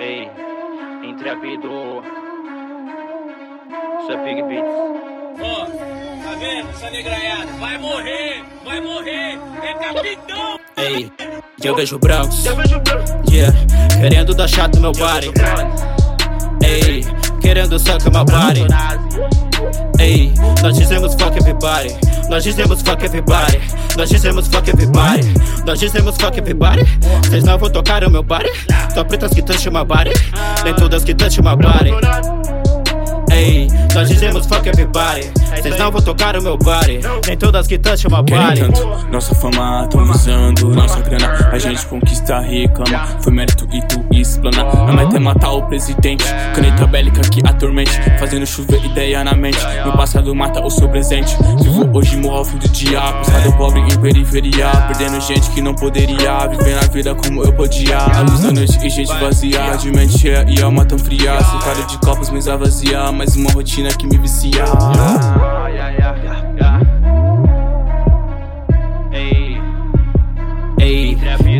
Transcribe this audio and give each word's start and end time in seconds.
Ei, 0.00 0.30
intrépido. 1.04 2.02
Isso 4.00 4.12
é 4.12 4.16
Pig 4.24 4.42
Beats. 4.44 4.70
Ó, 5.42 5.66
tá 5.66 6.34
vendo? 6.38 6.70
Essa 6.70 6.90
negraiada. 6.90 7.52
Vai 7.60 7.76
morrer, 7.76 8.42
vai 8.64 8.80
morrer. 8.80 9.38
É 9.62 9.74
capitão. 9.74 10.58
Ei, 10.78 11.12
eu 11.62 11.76
vejo 11.76 11.98
brancos. 11.98 12.42
Yeah, 13.30 13.54
querendo 14.00 14.34
dar 14.34 14.48
chato 14.48 14.80
meu 14.80 14.92
body. 14.92 15.32
Ei, 16.64 17.04
querendo 17.42 17.78
suck 17.78 18.02
my 18.06 18.24
body. 18.24 18.66
Ei, 20.00 20.32
nós 20.62 20.76
dizemos 20.78 21.12
fuck 21.14 21.36
everybody. 21.36 21.94
Nós 22.30 22.42
dizemos 22.42 22.80
fuck 22.80 23.04
everybody. 23.04 23.60
Nós 23.98 24.08
dizemos 24.08 24.48
fuck 24.48 24.70
everybody. 24.70 25.34
Nós 25.66 25.78
dizemos 25.78 26.16
fuck 26.16 26.38
everybody. 26.38 26.84
Vocês 27.28 27.44
não 27.44 27.58
vão 27.58 27.68
tocar 27.68 28.02
o 28.04 28.10
meu 28.10 28.22
body. 28.22 28.50
Só 28.94 29.04
pretas 29.04 29.30
que 29.32 29.42
touch 29.42 29.68
my 29.68 29.84
body. 29.84 30.12
Nem 30.64 30.74
todas 30.74 31.04
que 31.04 31.14
touch 31.14 31.42
my 31.42 31.54
body. 31.54 31.92
Ei, 33.30 33.68
nós 33.94 34.08
dizemos 34.08 34.46
fuck 34.46 34.66
everybody. 34.66 35.30
Vocês 35.60 35.78
não 35.78 35.90
vão 35.90 36.00
tocar 36.00 36.34
o 36.36 36.42
meu 36.42 36.56
body. 36.56 37.00
Nem 37.26 37.36
todas 37.36 37.66
que 37.66 37.78
touch 37.78 38.06
Querem 38.08 38.24
body. 38.24 38.60
tanto, 38.60 39.12
nossa 39.12 39.34
fama, 39.34 39.86
tão 39.88 40.04
visando 40.10 40.68
nossa 40.70 41.00
grana. 41.00 41.50
A 41.52 41.58
gente 41.58 41.84
conquista, 41.86 42.40
reclama. 42.40 43.06
Foi 43.20 43.32
mérito 43.32 43.68
e 43.72 43.82
tu 43.82 43.99
explana. 44.20 44.62
A 44.62 44.92
meta 44.92 45.16
é 45.16 45.20
matar 45.20 45.52
o 45.52 45.62
presidente. 45.62 46.24
Caneta 46.54 46.86
bélica 46.86 47.20
que 47.22 47.40
atormente. 47.46 47.92
Fazendo 48.18 48.46
chover 48.46 48.84
ideia 48.84 49.24
na 49.24 49.34
mente. 49.34 49.58
Meu 49.84 49.92
passado 49.92 50.34
mata 50.34 50.64
o 50.64 50.70
seu 50.70 50.88
presente. 50.88 51.36
Vivo 51.62 51.88
hoje, 51.92 52.16
morro 52.16 52.38
ao 52.38 52.44
fim 52.44 52.58
do 52.58 52.68
dia. 52.68 53.00
Passado 53.00 53.52
pobre 53.56 53.80
em 53.80 54.00
periferia. 54.00 54.70
Perdendo 54.88 55.20
gente 55.20 55.50
que 55.50 55.60
não 55.60 55.74
poderia. 55.74 56.46
Viver 56.48 56.74
na 56.74 56.86
vida 56.88 57.14
como 57.14 57.44
eu 57.44 57.52
podia. 57.52 57.98
A 57.98 58.20
luz 58.20 58.40
da 58.40 58.52
noite 58.52 58.78
e 58.84 58.90
gente 58.90 59.12
vazia. 59.18 59.76
De 59.76 59.90
mente 59.90 60.18
cheia 60.18 60.44
e 60.48 60.62
alma 60.62 60.84
tão 60.84 60.98
fria. 60.98 61.40
Cercado 61.42 61.86
de 61.86 61.98
copos, 61.98 62.30
mesa 62.30 62.56
vazia. 62.56 63.10
Mais 63.12 63.36
uma 63.36 63.50
rotina 63.50 63.90
que 63.90 64.06
me 64.06 64.18
vicia. 64.18 64.64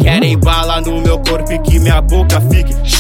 Querem 0.03 0.39
bala 0.39 0.81
no 0.81 1.01
meu 1.03 1.19
corpo 1.19 1.53
e 1.53 1.59
minha 1.91 2.01
boca 2.01 2.41
fique. 2.41 3.00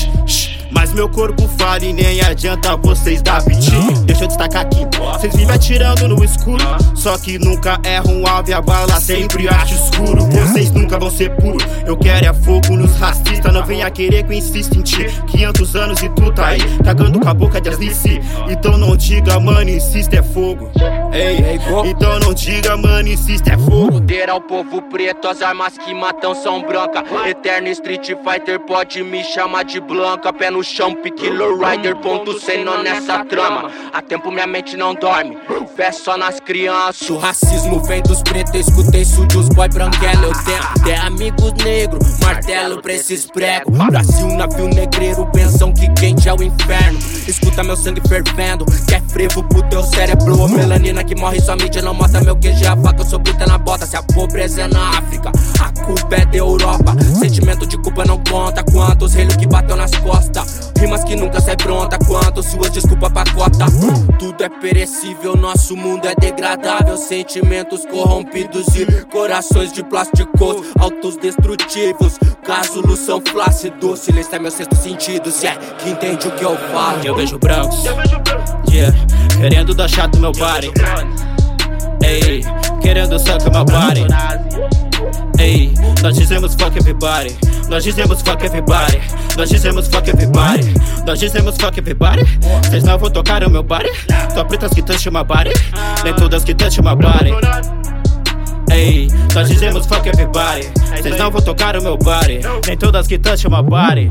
Meu 1.01 1.09
corpo 1.09 1.49
fala 1.57 1.83
e 1.83 1.95
nem 1.95 2.21
adianta 2.21 2.77
vocês 2.77 3.23
dar 3.23 3.43
piti. 3.43 3.71
Deixa 4.05 4.25
eu 4.25 4.29
destacar 4.29 4.67
aqui. 4.67 4.87
Vocês 4.99 5.35
vivem 5.35 5.55
atirando 5.55 6.07
no 6.07 6.23
escuro. 6.23 6.63
Só 6.95 7.17
que 7.17 7.39
nunca 7.39 7.81
erram 7.85 8.21
um 8.21 8.27
alvo 8.27 8.51
e 8.51 8.53
a 8.53 8.61
bala 8.61 9.01
sempre 9.01 9.49
acha 9.49 9.75
escuro. 9.75 10.27
Vocês 10.27 10.71
nunca 10.71 10.99
vão 10.99 11.11
ser 11.11 11.31
puro. 11.37 11.57
Eu 11.87 11.97
quero 11.97 12.27
é 12.27 12.35
fogo 12.35 12.77
nos 12.77 12.95
racistas. 12.97 13.51
Não 13.51 13.65
venha 13.65 13.91
querer 13.91 14.25
que 14.25 14.33
eu 14.35 14.37
insista 14.37 14.77
em 14.77 14.83
ti. 14.83 15.07
500 15.29 15.77
anos 15.77 16.03
e 16.03 16.09
tu 16.11 16.31
tá 16.33 16.49
aí, 16.49 16.61
cagando 16.85 17.19
com 17.19 17.29
a 17.31 17.33
boca 17.33 17.63
de 17.63 17.71
aslice. 17.71 18.21
Então 18.51 18.77
não 18.77 18.95
diga, 18.95 19.41
mano, 19.41 19.71
insista 19.71 20.17
é 20.17 20.23
fogo. 20.23 20.71
Ei, 21.13 21.59
então 21.87 22.19
não 22.21 22.35
diga, 22.35 22.77
mano, 22.77 23.09
insista 23.09 23.55
é 23.55 23.59
fogo. 23.59 23.93
Poder 23.93 24.29
ao 24.29 24.41
povo 24.41 24.83
preto, 24.83 25.29
as 25.29 25.41
armas 25.41 25.79
que 25.79 25.95
matam 25.95 26.35
são 26.35 26.63
brancas. 26.63 27.05
Eterno 27.27 27.69
Street 27.69 28.07
Fighter 28.07 28.61
pode 28.61 29.03
me 29.03 29.25
chamar 29.25 29.65
de 29.65 29.81
Blanca. 29.81 30.33
Pé 30.33 30.51
no 30.51 30.63
chão, 30.63 30.90
pique 30.97 31.29
low 31.31 31.57
rider, 31.57 31.97
ponto 31.97 32.39
nó 32.65 32.83
nessa 32.83 33.25
trama. 33.25 33.71
Há 33.93 34.03
tempo 34.03 34.31
minha 34.31 34.47
mente 34.47 34.77
não 34.77 34.95
dorme, 34.95 35.37
fé 35.77 35.93
só 35.93 36.17
nas 36.17 36.41
crianças. 36.41 37.09
O 37.09 37.17
racismo 37.17 37.83
vem 37.85 38.03
dos 38.03 38.23
pretos, 38.23 38.55
eu 38.55 38.61
escutei 38.61 39.03
isso 39.03 39.27
de 39.27 39.39
os 39.39 39.49
boy 39.49 39.69
branquelo. 39.69 40.25
Eu 40.25 40.33
tenho 40.45 40.63
até 40.63 40.97
amigos 40.97 41.53
negros, 41.65 42.19
martelo 42.21 42.81
pra 42.83 42.93
esses 42.93 43.27
pregos. 43.27 43.77
Brasil, 43.87 44.27
navio 44.29 44.69
negreiro, 44.69 45.27
pensam 45.33 45.73
que 45.73 45.89
quente 45.95 46.29
é 46.29 46.35
o 46.35 46.43
inferno. 46.43 46.99
Escuta 47.27 47.63
meu 47.63 47.77
sangue 47.77 48.01
fervendo, 48.09 48.65
que 48.87 48.95
é 48.95 49.01
frevo 49.01 49.43
pro 49.45 49.63
teu 49.69 49.83
cérebro. 49.83 50.49
Melanina 50.49 51.05
que 51.05 51.15
morre, 51.15 51.41
sua 51.41 51.57
mídia 51.57 51.83
não 51.83 51.95
mostra 51.95 52.21
meu 52.21 52.37
QG. 52.37 52.67
A 52.67 52.77
faca, 52.77 53.03
eu 53.03 53.07
sou 53.07 53.19
brita 53.19 53.47
na 53.47 53.59
bota. 53.59 53.87
Se 53.87 53.97
a 53.97 54.03
pobreza 54.03 54.63
é 54.63 54.69
na 54.69 54.99
África, 54.99 55.31
a 55.61 55.85
culpa 55.85 56.17
é 56.17 56.25
da 56.25 56.37
Europa. 56.37 56.95
Sentimento 57.19 57.67
de 57.67 57.77
culpa 57.79 58.05
não 58.05 58.23
conta. 58.25 58.63
Quantos 58.65 59.15
relhos 59.15 59.37
que 59.37 59.47
bateu 59.47 59.77
nas 59.77 59.91
costas. 59.97 60.20
Rimas 61.01 61.05
que 61.05 61.17
nunca 61.17 61.41
sai 61.41 61.57
pronta. 61.57 61.99
Quantos 61.99 62.47
suas 62.47 62.71
desculpas 62.71 63.13
pacota. 63.13 63.67
Tudo 64.19 64.43
é 64.43 64.49
perecível, 64.49 65.37
nosso 65.37 65.77
mundo 65.77 66.07
é 66.07 66.15
degradável. 66.15 66.97
Sentimentos 66.97 67.85
corrompidos 67.87 68.67
e 68.75 68.87
corações 69.07 69.73
de 69.73 69.83
plásticos. 69.83 70.67
Autos 70.79 71.17
destrutivos, 71.17 72.19
cásulos 72.45 72.99
são 73.01 73.21
flácidos. 73.21 74.01
Silêncio 74.01 74.35
é 74.35 74.39
meu 74.39 74.51
sexto 74.51 74.77
sentido. 74.77 75.31
Se 75.31 75.47
é 75.47 75.57
que 75.79 75.91
entende 75.91 76.29
o 76.29 76.31
que 76.33 76.45
eu 76.45 76.57
falo. 76.73 77.01
Eu 77.05 77.15
vejo 77.15 77.39
brancos. 77.39 77.83
Yeah, 78.69 78.97
querendo 79.39 79.75
dar 79.75 79.89
chato 79.89 80.19
meu 80.19 80.33
body. 80.33 80.73
Ei, 82.03 82.43
querendo 82.81 83.19
suck 83.19 83.45
my 83.45 83.65
body. 83.65 84.80
Ei, 85.41 85.73
nós 86.03 86.17
dizemos 86.17 86.55
fuck 86.55 86.77
everybody. 86.77 87.35
Nós 87.71 87.83
dizemos 87.83 88.21
fuck 88.21 88.45
everybody. 88.45 89.01
Nós 89.39 89.49
dizemos 89.49 89.89
fuck 89.89 90.11
everybody. 90.11 90.75
Nós 91.07 91.19
dizemos 91.19 91.57
fuck 91.57 91.79
everybody. 91.79 92.25
Vocês 92.63 92.85
não 92.85 92.99
vão 92.99 93.11
tocar 93.11 93.43
o 93.43 93.49
meu 93.49 93.63
body. 93.63 93.89
Só 94.35 94.45
pretas 94.45 94.71
que 94.75 94.83
touch 94.83 95.09
my 95.09 95.25
body. 95.25 95.53
Nem 96.05 96.15
todas 96.15 96.45
que 96.45 96.55
touch 96.55 96.83
my 96.83 96.95
body. 96.95 97.33
Ei, 98.71 99.09
nós 99.35 99.49
dizemos 99.49 99.87
fuck 99.87 100.07
everybody. 100.07 100.71
Vocês 101.01 101.17
não 101.17 101.31
vão 101.31 101.41
tocar 101.41 101.75
o 101.75 101.83
meu 101.83 101.97
body. 101.97 102.41
Nem 102.67 102.77
todas 102.77 103.07
que 103.07 103.19
touch 103.19 103.49
my 103.49 103.63
body. 103.63 104.11